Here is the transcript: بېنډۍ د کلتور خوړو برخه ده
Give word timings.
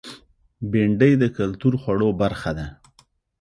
بېنډۍ 0.71 1.13
د 1.21 1.23
کلتور 1.37 1.73
خوړو 1.81 2.09
برخه 2.21 2.51
ده 2.57 2.67